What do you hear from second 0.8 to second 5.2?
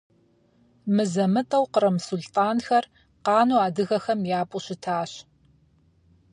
Мызэ-мытӀэу кърым сулътӀанхэр къану адыгэхэм япӀу щытащ.